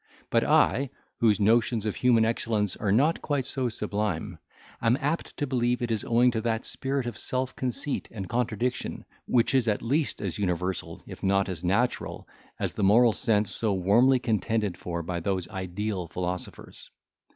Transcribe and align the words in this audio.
But 0.31 0.43
I, 0.43 0.89
whose 1.19 1.39
notions 1.39 1.85
of 1.85 1.95
human 1.95 2.25
excellence 2.25 2.75
are 2.75 2.91
not 2.91 3.21
quite 3.21 3.45
so 3.45 3.69
sublime, 3.69 4.39
am 4.81 4.97
apt 4.99 5.37
to 5.37 5.45
believe 5.45 5.79
it 5.83 5.91
is 5.91 6.03
owing 6.03 6.31
to 6.31 6.41
that 6.41 6.65
spirit 6.65 7.05
of 7.05 7.19
self 7.19 7.55
conceit 7.55 8.07
and 8.09 8.27
contradiction, 8.27 9.05
which 9.27 9.53
is, 9.53 9.67
at 9.67 9.83
least, 9.83 10.19
as 10.19 10.39
universal, 10.39 11.03
if 11.05 11.21
not 11.21 11.47
as 11.49 11.63
natural, 11.63 12.27
as 12.57 12.73
the 12.73 12.83
moral 12.83 13.13
sense 13.13 13.51
so 13.53 13.73
warmly 13.73 14.17
contended 14.17 14.75
for 14.75 15.03
by 15.03 15.19
those 15.19 15.47
ideal 15.49 16.07
philosophers. 16.07 16.89